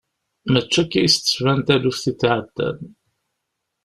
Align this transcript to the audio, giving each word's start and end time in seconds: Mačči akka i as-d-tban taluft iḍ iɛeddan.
Mačči 0.51 0.77
akka 0.81 0.99
i 0.99 1.07
as-d-tban 1.09 1.59
taluft 1.67 2.05
iḍ 2.11 2.21
iɛeddan. 2.27 2.79